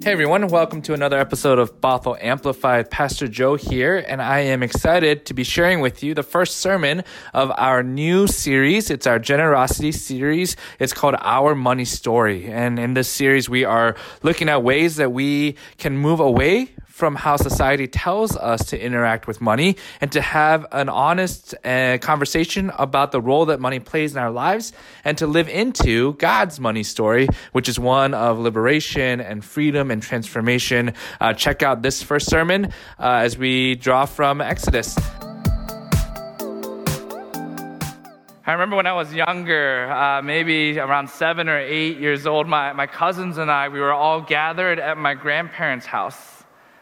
[0.00, 2.88] Hey everyone, welcome to another episode of Bothell Amplified.
[2.88, 7.02] Pastor Joe here, and I am excited to be sharing with you the first sermon
[7.34, 8.90] of our new series.
[8.90, 10.56] It's our generosity series.
[10.78, 12.46] It's called Our Money Story.
[12.46, 17.14] And in this series, we are looking at ways that we can move away from
[17.14, 22.72] how society tells us to interact with money and to have an honest uh, conversation
[22.76, 24.72] about the role that money plays in our lives
[25.04, 30.02] and to live into God's money story, which is one of liberation and freedom and
[30.02, 30.92] transformation.
[31.20, 32.64] Uh, check out this first sermon
[32.98, 34.96] uh, as we draw from Exodus.
[38.44, 42.72] I remember when I was younger, uh, maybe around seven or eight years old, my,
[42.72, 46.37] my cousins and I, we were all gathered at my grandparents' house.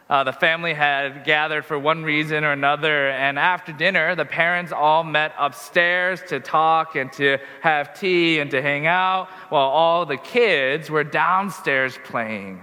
[0.09, 4.71] Uh, the family had gathered for one reason or another, and after dinner, the parents
[4.71, 10.07] all met upstairs to talk and to have tea and to hang out, while all
[10.07, 12.63] the kids were downstairs playing.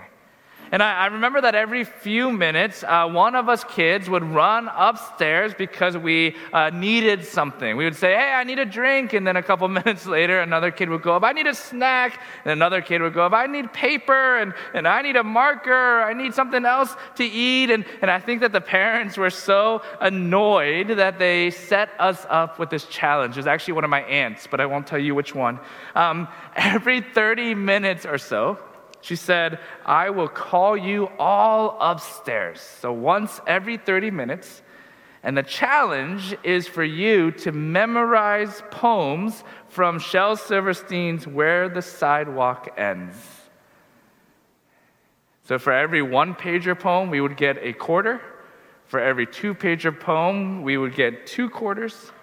[0.74, 4.68] And I, I remember that every few minutes, uh, one of us kids would run
[4.74, 7.78] upstairs because we uh, needed something.
[7.78, 9.14] We would say, Hey, I need a drink.
[9.14, 12.20] And then a couple minutes later, another kid would go up, I need a snack.
[12.44, 16.02] And another kid would go up, I need paper and, and I need a marker.
[16.02, 17.70] I need something else to eat.
[17.70, 22.58] And, and I think that the parents were so annoyed that they set us up
[22.58, 23.36] with this challenge.
[23.36, 25.60] It was actually one of my aunts, but I won't tell you which one.
[25.94, 28.58] Um, every 30 minutes or so,
[29.04, 32.62] she said, I will call you all upstairs.
[32.62, 34.62] So once every 30 minutes.
[35.24, 42.74] And the challenge is for you to memorize poems from Shel Silverstein's Where the Sidewalk
[42.78, 43.18] Ends.
[45.44, 48.22] So for every one pager poem, we would get a quarter.
[48.86, 52.14] For every two pager poem, we would get two quarters,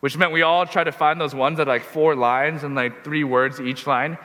[0.00, 3.04] which meant we all tried to find those ones that like four lines and like
[3.04, 4.18] three words each line.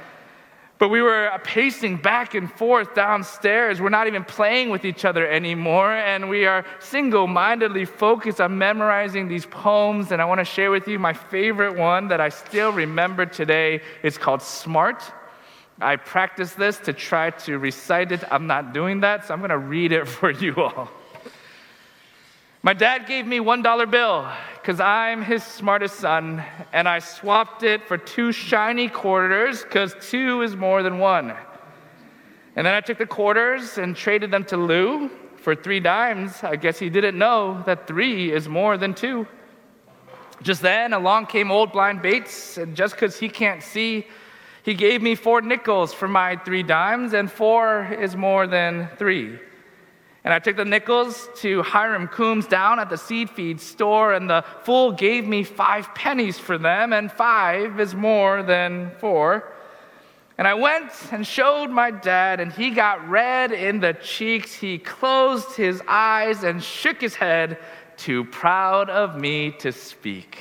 [0.81, 3.79] But we were pacing back and forth downstairs.
[3.79, 5.91] We're not even playing with each other anymore.
[5.91, 10.11] And we are single mindedly focused on memorizing these poems.
[10.11, 13.81] And I want to share with you my favorite one that I still remember today.
[14.01, 15.03] It's called Smart.
[15.79, 18.23] I practiced this to try to recite it.
[18.31, 20.89] I'm not doing that, so I'm going to read it for you all.
[22.63, 24.27] My dad gave me $1 bill
[24.61, 30.43] because I'm his smartest son, and I swapped it for two shiny quarters because two
[30.43, 31.33] is more than one.
[32.55, 36.43] And then I took the quarters and traded them to Lou for three dimes.
[36.43, 39.25] I guess he didn't know that three is more than two.
[40.43, 44.05] Just then, along came old blind Bates, and just because he can't see,
[44.61, 49.39] he gave me four nickels for my three dimes, and four is more than three.
[50.23, 54.29] And I took the nickels to Hiram Coombs down at the seed feed store, and
[54.29, 59.51] the fool gave me five pennies for them, and five is more than four.
[60.37, 64.53] And I went and showed my dad, and he got red in the cheeks.
[64.53, 67.57] He closed his eyes and shook his head,
[67.97, 70.39] too proud of me to speak.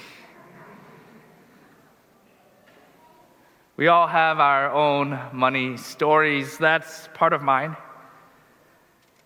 [3.77, 6.59] We all have our own money stories.
[6.59, 7.77] That's part of mine.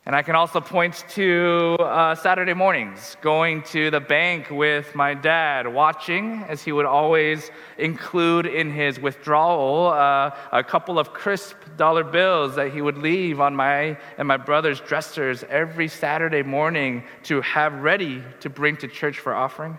[0.07, 5.15] And I can also point to uh, Saturday mornings, going to the bank with my
[5.15, 11.57] dad, watching as he would always include in his withdrawal uh, a couple of crisp
[11.79, 17.03] dollar bills that he would leave on my and my brother's dressers every Saturday morning
[17.23, 19.79] to have ready to bring to church for offering.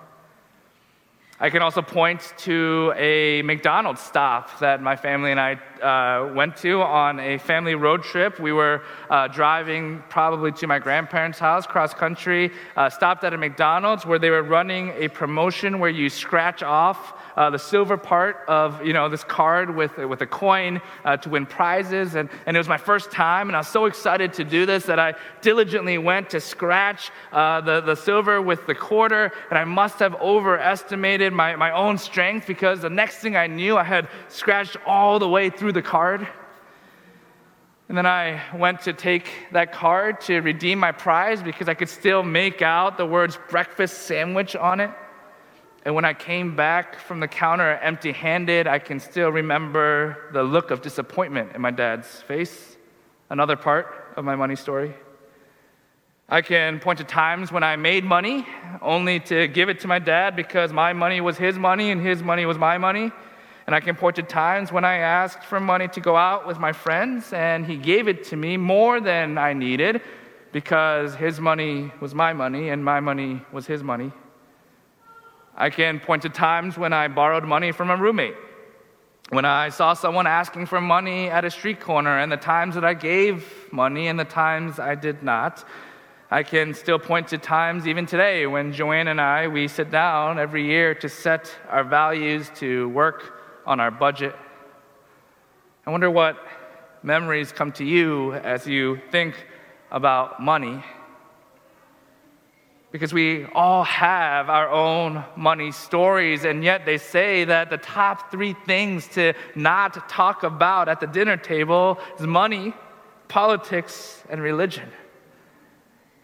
[1.39, 6.55] I can also point to a McDonald's stop that my family and I uh, went
[6.57, 8.39] to on a family road trip.
[8.39, 13.37] We were uh, driving probably to my grandparents' house cross country, uh, stopped at a
[13.37, 18.37] McDonald's where they were running a promotion where you scratch off uh, the silver part
[18.47, 22.55] of you know this card with with a coin uh, to win prizes, and, and
[22.55, 25.15] it was my first time, and I was so excited to do this that I
[25.41, 30.15] diligently went to scratch uh, the the silver with the quarter, and I must have
[30.15, 35.19] overestimated my my own strength because the next thing I knew, I had scratched all
[35.19, 36.27] the way through the card.
[37.87, 41.89] And then I went to take that card to redeem my prize because I could
[41.89, 44.91] still make out the words breakfast sandwich on it.
[45.83, 50.41] And when I came back from the counter empty handed, I can still remember the
[50.41, 52.75] look of disappointment in my dad's face.
[53.29, 54.95] Another part of my money story.
[56.27, 58.47] I can point to times when I made money
[58.81, 62.23] only to give it to my dad because my money was his money and his
[62.23, 63.11] money was my money.
[63.65, 66.59] And I can point to times when I asked for money to go out with
[66.59, 70.01] my friends and he gave it to me more than I needed
[70.51, 74.11] because his money was my money and my money was his money.
[75.55, 78.35] I can point to times when I borrowed money from a roommate.
[79.29, 82.85] when I saw someone asking for money at a street corner and the times that
[82.85, 85.65] I gave money and the times I did not.
[86.29, 90.37] I can still point to times even today when Joanne and I we sit down
[90.37, 93.34] every year to set our values to work
[93.65, 94.35] on our budget.
[95.85, 96.37] I wonder what
[97.03, 99.35] memories come to you as you think
[99.91, 100.83] about money
[102.95, 108.31] because we all have our own money stories, and yet they say that the top
[108.31, 112.73] three things to not talk about at the dinner table is money,
[113.27, 114.89] politics, and religion.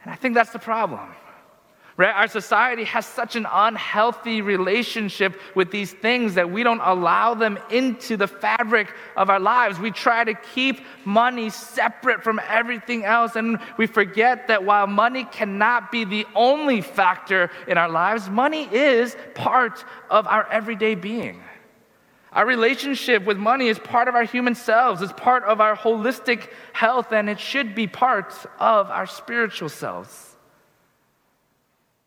[0.03, 1.13] And I think that's the problem.
[2.01, 2.15] Right?
[2.15, 7.59] Our society has such an unhealthy relationship with these things that we don't allow them
[7.69, 9.77] into the fabric of our lives.
[9.77, 15.25] We try to keep money separate from everything else, and we forget that while money
[15.25, 21.39] cannot be the only factor in our lives, money is part of our everyday being.
[22.31, 26.49] Our relationship with money is part of our human selves, it's part of our holistic
[26.73, 30.30] health, and it should be part of our spiritual selves.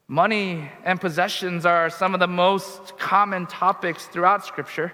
[0.08, 4.92] Money and possessions are some of the most common topics throughout Scripture.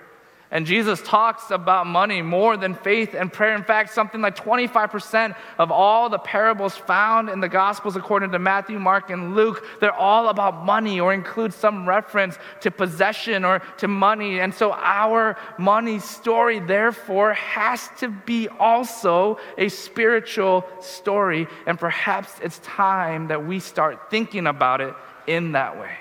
[0.52, 3.54] And Jesus talks about money more than faith and prayer.
[3.54, 8.40] In fact, something like 25% of all the parables found in the Gospels, according to
[8.40, 13.60] Matthew, Mark, and Luke, they're all about money or include some reference to possession or
[13.78, 14.40] to money.
[14.40, 21.46] And so our money story, therefore, has to be also a spiritual story.
[21.66, 24.94] And perhaps it's time that we start thinking about it
[25.28, 25.94] in that way.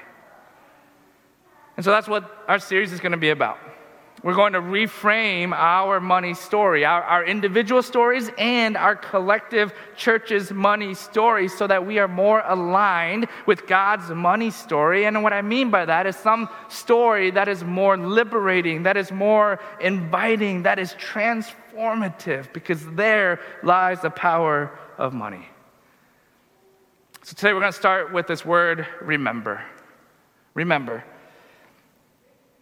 [1.77, 3.59] And so that's what our series is going to be about.
[4.21, 10.51] We're going to reframe our money story, our, our individual stories, and our collective church's
[10.51, 15.05] money story so that we are more aligned with God's money story.
[15.05, 19.09] And what I mean by that is some story that is more liberating, that is
[19.09, 25.47] more inviting, that is transformative, because there lies the power of money.
[27.23, 29.63] So today we're going to start with this word remember.
[30.55, 31.05] Remember.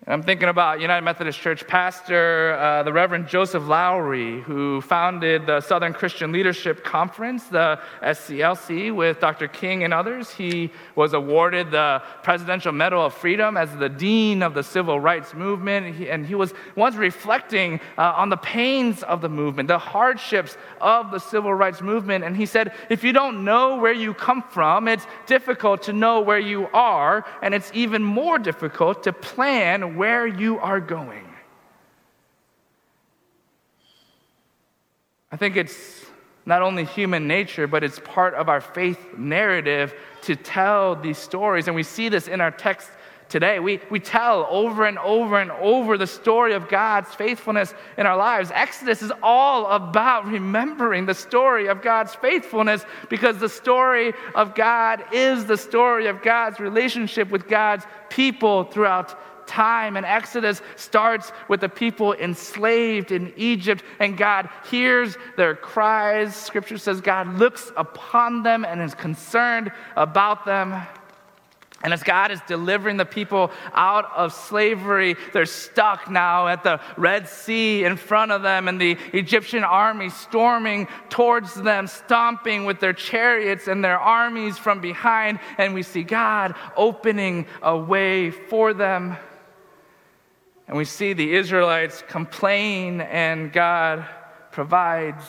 [0.09, 5.59] I'm thinking about United Methodist Church pastor, uh, the Reverend Joseph Lowery, who founded the
[5.59, 9.49] Southern Christian Leadership Conference, the SCLC, with Dr.
[9.49, 10.31] King and others.
[10.31, 15.33] He was awarded the Presidential Medal of Freedom as the Dean of the Civil Rights
[15.33, 15.93] Movement.
[15.93, 20.55] He, and he was once reflecting uh, on the pains of the movement, the hardships
[20.79, 22.23] of the Civil Rights Movement.
[22.23, 26.21] And he said, if you don't know where you come from, it's difficult to know
[26.21, 31.25] where you are, and it's even more difficult to plan where you are going.
[35.31, 36.05] I think it's
[36.45, 41.67] not only human nature, but it's part of our faith narrative to tell these stories.
[41.67, 42.89] And we see this in our text
[43.29, 43.59] today.
[43.59, 48.15] We, we tell over and over and over the story of God's faithfulness in our
[48.15, 48.51] lives.
[48.53, 55.03] Exodus is all about remembering the story of God's faithfulness because the story of God
[55.11, 59.97] is the story of God's relationship with God's people throughout time.
[59.97, 66.35] And Exodus starts with the people enslaved in Egypt, and God hears their cries.
[66.35, 70.85] Scripture says God looks upon them and is concerned about them.
[71.83, 76.81] And as God is delivering the people out of slavery, they're stuck now at the
[76.97, 82.79] Red Sea in front of them, and the Egyptian army storming towards them, stomping with
[82.79, 85.39] their chariots and their armies from behind.
[85.59, 89.15] And we see God opening a way for them.
[90.67, 94.05] And we see the Israelites complain, and God
[94.51, 95.23] provides.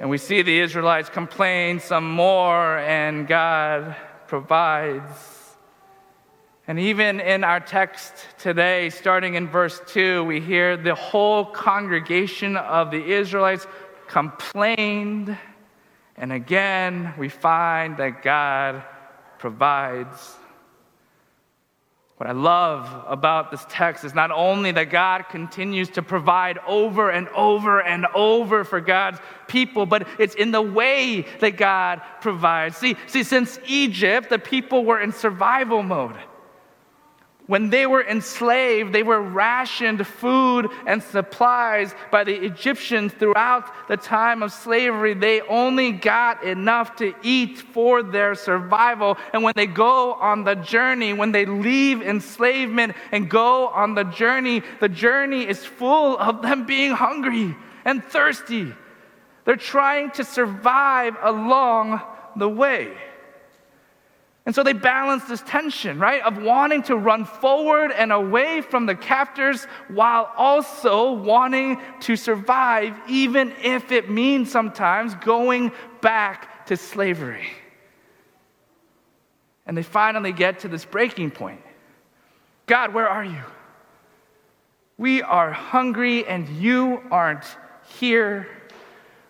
[0.00, 3.94] And we see the Israelites complain some more, and God
[4.26, 5.40] provides.
[6.66, 12.56] And even in our text today, starting in verse 2, we hear the whole congregation
[12.56, 13.66] of the Israelites
[14.08, 15.36] complained.
[16.16, 18.82] And again, we find that God
[19.38, 20.36] provides.
[22.22, 27.10] What I love about this text is not only that God continues to provide over
[27.10, 32.76] and over and over for God's people, but it's in the way that God provides.
[32.76, 36.14] See, see since Egypt, the people were in survival mode.
[37.48, 43.96] When they were enslaved, they were rationed food and supplies by the Egyptians throughout the
[43.96, 45.14] time of slavery.
[45.14, 49.18] They only got enough to eat for their survival.
[49.32, 54.04] And when they go on the journey, when they leave enslavement and go on the
[54.04, 58.72] journey, the journey is full of them being hungry and thirsty.
[59.44, 62.00] They're trying to survive along
[62.36, 62.96] the way.
[64.44, 68.86] And so they balance this tension, right, of wanting to run forward and away from
[68.86, 75.70] the captors while also wanting to survive, even if it means sometimes going
[76.00, 77.46] back to slavery.
[79.64, 81.60] And they finally get to this breaking point
[82.66, 83.42] God, where are you?
[84.98, 87.44] We are hungry and you aren't
[87.98, 88.48] here.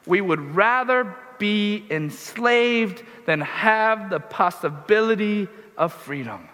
[0.07, 6.49] We would rather be enslaved than have the possibility of freedom.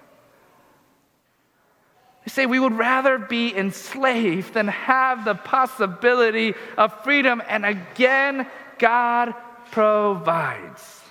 [2.24, 7.42] They say we would rather be enslaved than have the possibility of freedom.
[7.50, 8.46] And again,
[8.78, 9.34] God
[9.72, 11.02] provides.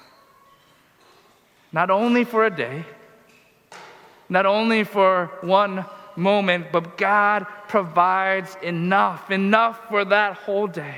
[1.72, 2.84] Not only for a day,
[4.28, 10.98] not only for one moment, but God provides enough, enough for that whole day.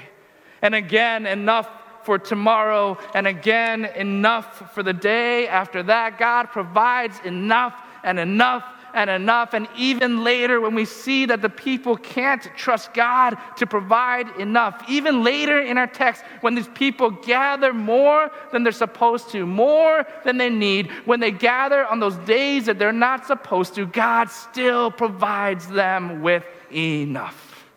[0.61, 1.67] And again, enough
[2.09, 6.17] for tomorrow, and again, enough for the day after that.
[6.17, 8.63] God provides enough and enough
[8.95, 9.53] and enough.
[9.53, 14.83] And even later, when we see that the people can't trust God to provide enough,
[14.89, 20.03] even later in our text, when these people gather more than they're supposed to, more
[20.25, 24.31] than they need, when they gather on those days that they're not supposed to, God
[24.31, 27.67] still provides them with enough.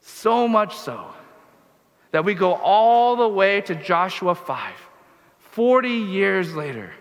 [0.00, 1.12] So much so
[2.10, 4.74] that we go all the way to Joshua 5,
[5.38, 6.92] 40 years later.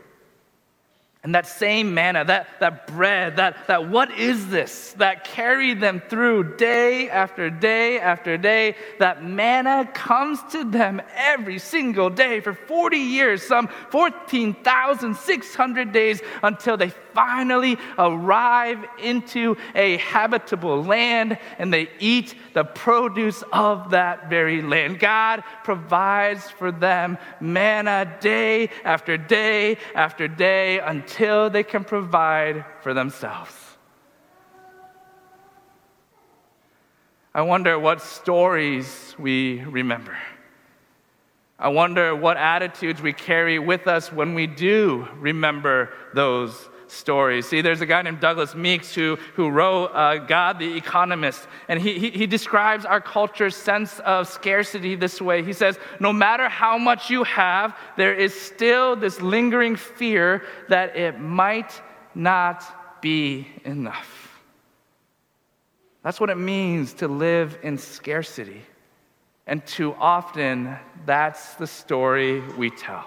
[1.28, 6.02] And that same manna, that, that bread, that, that what is this that carried them
[6.08, 12.54] through day after day after day, that manna comes to them every single day for
[12.54, 21.90] 40 years, some 14,600 days until they finally arrive into a habitable land and they
[22.00, 25.00] eat the produce of that very land.
[25.00, 32.94] God provides for them manna day after day after day until they can provide for
[32.94, 33.56] themselves.
[37.34, 40.16] I wonder what stories we remember.
[41.58, 47.48] I wonder what attitudes we carry with us when we do remember those stories.
[47.48, 51.80] See, there's a guy named Douglas Meeks who, who wrote uh, God the Economist, and
[51.80, 55.44] he, he, he describes our culture's sense of scarcity this way.
[55.44, 60.96] He says, No matter how much you have, there is still this lingering fear that
[60.96, 61.82] it might
[62.16, 64.42] not be enough.
[66.04, 68.62] That's what it means to live in scarcity.
[69.46, 73.06] And too often, that's the story we tell.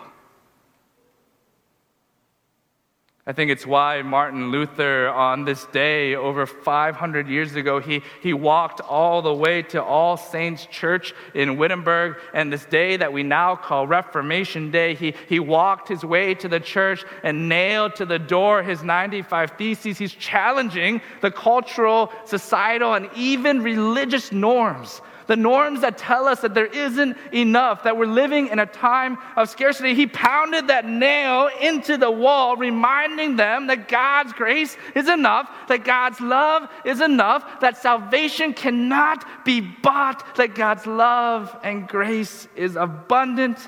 [3.26, 8.32] I think it's why Martin Luther, on this day over 500 years ago, he, he
[8.32, 12.16] walked all the way to All Saints Church in Wittenberg.
[12.32, 16.48] And this day that we now call Reformation Day, he, he walked his way to
[16.48, 19.98] the church and nailed to the door his 95 Theses.
[19.98, 26.54] He's challenging the cultural, societal, and even religious norms the norms that tell us that
[26.54, 29.94] there isn't enough, that we're living in a time of scarcity.
[29.94, 35.84] He pounded that nail into the wall, reminding them that God's grace is enough, that
[35.84, 42.74] God's love is enough, that salvation cannot be bought, that God's love and grace is
[42.74, 43.60] abundant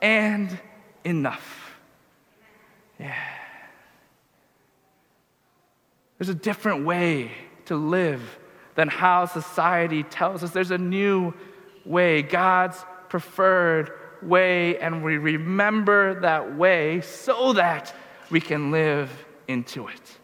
[0.00, 0.58] and
[1.04, 1.76] enough.
[2.98, 3.14] Yeah.
[6.16, 7.32] There's a different way
[7.66, 8.22] to live
[8.74, 10.50] than how society tells us.
[10.50, 11.34] There's a new
[11.84, 17.94] way, God's preferred way, and we remember that way so that
[18.30, 19.10] we can live
[19.48, 20.16] into it.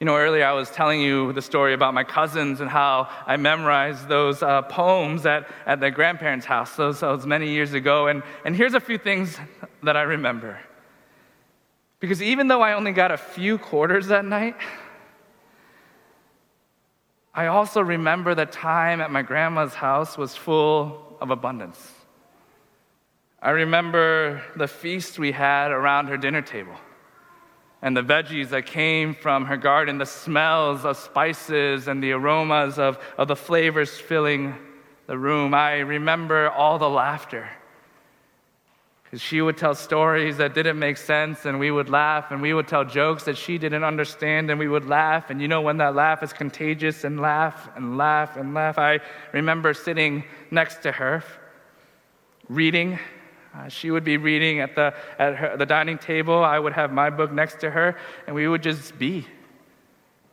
[0.00, 3.38] You know, earlier I was telling you the story about my cousins and how I
[3.38, 8.08] memorized those uh, poems at, at their grandparents' house those, those many years ago.
[8.08, 9.38] And, and here's a few things
[9.82, 10.58] that I remember.
[11.98, 14.56] Because even though I only got a few quarters that night,
[17.36, 21.92] I also remember the time at my grandma's house was full of abundance.
[23.42, 26.74] I remember the feast we had around her dinner table
[27.82, 32.78] and the veggies that came from her garden, the smells of spices and the aromas
[32.78, 34.54] of, of the flavors filling
[35.06, 35.52] the room.
[35.52, 37.50] I remember all the laughter
[39.16, 42.52] because she would tell stories that didn't make sense, and we would laugh, and we
[42.52, 45.30] would tell jokes that she didn't understand, and we would laugh.
[45.30, 48.78] And you know, when that laugh is contagious, and laugh and laugh and laugh.
[48.78, 49.00] I
[49.32, 51.24] remember sitting next to her,
[52.50, 52.98] reading.
[53.54, 56.44] Uh, she would be reading at, the, at her, the dining table.
[56.44, 57.96] I would have my book next to her,
[58.26, 59.26] and we would just be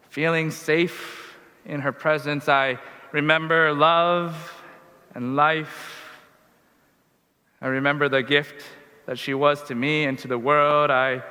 [0.09, 2.49] feeling safe in her presence.
[2.49, 2.79] I
[3.13, 4.35] remember love
[5.15, 6.02] and life
[7.63, 8.61] I remember the gift
[9.05, 11.23] that she was to me and to the world, I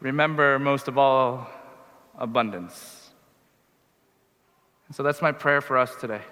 [0.00, 1.46] remember most of all
[2.16, 3.10] abundance.
[4.86, 6.22] And so that's my prayer for us today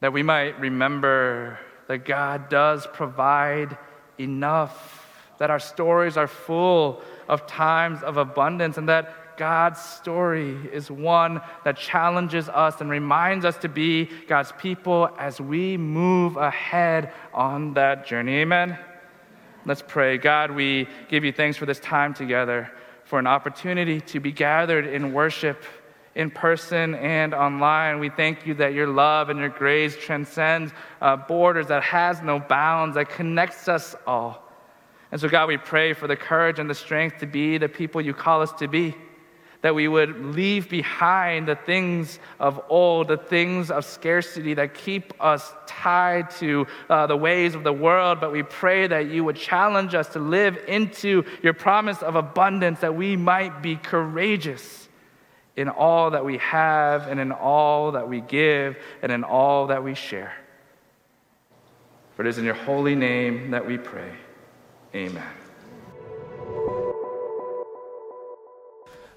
[0.00, 3.76] that we might remember that God does provide
[4.18, 10.90] enough, that our stories are full of times of abundance, and that God's story is
[10.90, 17.12] one that challenges us and reminds us to be God's people as we move ahead
[17.32, 18.38] on that journey.
[18.38, 18.76] Amen.
[19.64, 20.18] Let's pray.
[20.18, 22.70] God, we give you thanks for this time together,
[23.04, 25.62] for an opportunity to be gathered in worship
[26.16, 28.00] in person and online.
[28.00, 32.40] We thank you that your love and your grace transcends uh, borders, that has no
[32.40, 34.44] bounds, that connects us all.
[35.12, 38.00] And so, God, we pray for the courage and the strength to be the people
[38.00, 38.96] you call us to be
[39.60, 45.12] that we would leave behind the things of old, the things of scarcity that keep
[45.20, 48.20] us tied to uh, the ways of the world.
[48.20, 52.80] But we pray that you would challenge us to live into your promise of abundance,
[52.80, 54.88] that we might be courageous
[55.56, 59.82] in all that we have, and in all that we give, and in all that
[59.82, 60.32] we share.
[62.14, 64.12] For it is in your holy name that we pray.
[64.94, 65.37] Amen.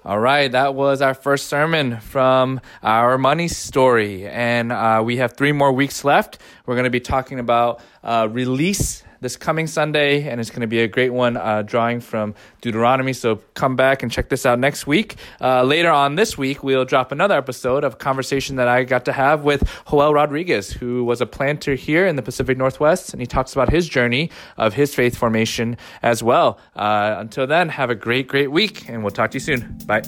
[0.04, 4.26] All right, that was our first sermon from our money story.
[4.26, 6.38] And uh, we have three more weeks left.
[6.66, 10.66] We're going to be talking about uh, release this coming Sunday, and it's going to
[10.66, 13.12] be a great one, uh, drawing from Deuteronomy.
[13.12, 15.16] So come back and check this out next week.
[15.40, 19.12] Uh, later on this week, we'll drop another episode of conversation that I got to
[19.12, 23.26] have with Joel Rodriguez, who was a planter here in the Pacific Northwest, and he
[23.26, 26.58] talks about his journey of his faith formation as well.
[26.74, 29.78] Uh, until then, have a great, great week, and we'll talk to you soon.
[29.86, 30.02] Bye.